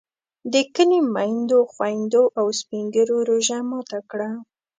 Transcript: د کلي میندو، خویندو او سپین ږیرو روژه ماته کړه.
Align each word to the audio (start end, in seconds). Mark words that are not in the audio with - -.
د 0.53 0.55
کلي 0.75 0.99
میندو، 1.13 1.59
خویندو 1.73 2.23
او 2.39 2.45
سپین 2.59 2.85
ږیرو 2.93 3.17
روژه 3.29 3.59
ماته 3.69 3.99
کړه. 4.09 4.29